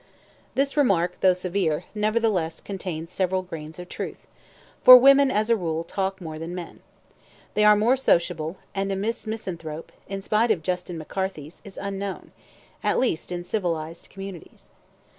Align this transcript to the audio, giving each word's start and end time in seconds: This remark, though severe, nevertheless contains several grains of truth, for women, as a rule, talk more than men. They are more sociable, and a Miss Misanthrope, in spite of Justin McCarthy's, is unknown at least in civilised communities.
This 0.55 0.75
remark, 0.75 1.19
though 1.21 1.33
severe, 1.33 1.85
nevertheless 1.93 2.59
contains 2.59 3.11
several 3.11 3.43
grains 3.43 3.77
of 3.77 3.87
truth, 3.87 4.25
for 4.83 4.97
women, 4.97 5.29
as 5.29 5.51
a 5.51 5.55
rule, 5.55 5.83
talk 5.83 6.19
more 6.19 6.39
than 6.39 6.55
men. 6.55 6.79
They 7.53 7.63
are 7.63 7.75
more 7.75 7.95
sociable, 7.95 8.57
and 8.73 8.91
a 8.91 8.95
Miss 8.95 9.27
Misanthrope, 9.27 9.91
in 10.09 10.23
spite 10.23 10.49
of 10.49 10.63
Justin 10.63 10.97
McCarthy's, 10.97 11.61
is 11.63 11.77
unknown 11.79 12.31
at 12.83 12.97
least 12.97 13.31
in 13.31 13.43
civilised 13.43 14.09
communities. 14.09 14.71